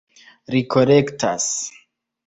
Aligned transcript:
Ri 0.55 0.61
korektas. 0.75 1.51